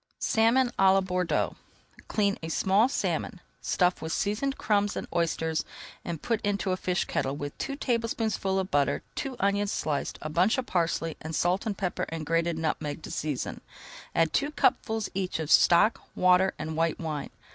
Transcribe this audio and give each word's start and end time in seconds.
SALMON 0.17 0.71
À 0.79 0.95
LA 0.95 1.01
BORDEAUX 1.01 1.55
Clean 2.07 2.35
a 2.41 2.49
small 2.49 2.89
salmon, 2.89 3.39
stuff 3.61 4.01
with 4.01 4.11
seasoned 4.11 4.57
crumbs 4.57 4.95
and 4.95 5.05
oysters, 5.13 5.63
and 6.03 6.23
put 6.23 6.41
into 6.41 6.71
a 6.71 6.75
fish 6.75 7.05
kettle 7.05 7.35
with 7.35 7.55
two 7.59 7.75
tablespoonfuls 7.75 8.61
of 8.61 8.71
butter, 8.71 9.03
two 9.13 9.35
onions 9.39 9.71
sliced, 9.71 10.17
a 10.23 10.27
bunch 10.31 10.57
of 10.57 10.65
parsley, 10.65 11.17
and 11.21 11.35
salt, 11.35 11.67
pepper, 11.77 12.07
and 12.09 12.25
grated 12.25 12.57
nutmeg 12.57 13.03
to 13.03 13.11
season. 13.11 13.61
Add 14.15 14.33
two 14.33 14.49
cupfuls 14.49 15.09
each 15.13 15.37
of 15.37 15.51
stock, 15.51 16.01
water, 16.15 16.55
and 16.57 16.75
white 16.75 16.97
wine. 16.99 17.29